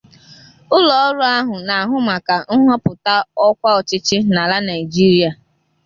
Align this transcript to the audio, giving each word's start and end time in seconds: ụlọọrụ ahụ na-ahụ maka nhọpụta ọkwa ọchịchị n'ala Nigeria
ụlọọrụ 0.75 1.23
ahụ 1.35 1.55
na-ahụ 1.67 1.95
maka 2.07 2.35
nhọpụta 2.63 3.13
ọkwa 3.47 3.69
ọchịchị 3.79 4.17
n'ala 4.33 4.57
Nigeria 4.69 5.29